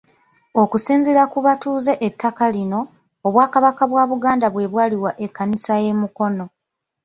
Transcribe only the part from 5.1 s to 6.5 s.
Ekkanisa y'e Mukono.